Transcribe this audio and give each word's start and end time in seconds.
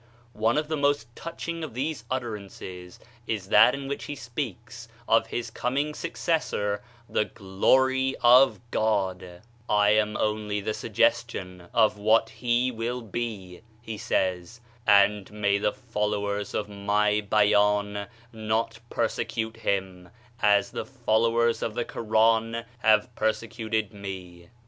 One 0.33 0.57
of 0.57 0.67
the 0.67 0.77
most 0.77 1.15
touching 1.15 1.63
of 1.63 1.75
these 1.75 2.05
utter 2.09 2.31
ances 2.31 2.97
is 3.27 3.49
that 3.49 3.75
in 3.75 3.87
which 3.87 4.05
he 4.05 4.15
speaks 4.15 4.87
of 5.07 5.27
his 5.27 5.51
coming 5.51 5.93
successor, 5.93 6.81
the 7.07 7.25
Glory 7.25 8.15
of 8.23 8.59
God; 8.71 9.43
"I 9.69 9.91
am 9.91 10.17
only 10.17 10.59
the 10.59 10.73
suggestion 10.73 11.67
of 11.71 11.99
what 11.99 12.29
he 12.29 12.71
will 12.71 13.03
be," 13.03 13.61
he 13.79 13.99
says, 13.99 14.59
"and 14.87 15.31
may 15.31 15.59
the 15.59 15.71
followers 15.73 16.55
of 16.55 16.67
my 16.67 17.21
Beyan 17.21 18.07
not 18.33 18.79
persecute 18.89 19.57
him 19.57 20.09
as 20.41 20.71
the 20.71 20.87
followers 20.87 21.61
of 21.61 21.75
the 21.75 21.85
Koran 21.85 22.65
have 22.79 23.13
perse 23.13 23.41
cuted 23.41 23.93
me 23.93 24.49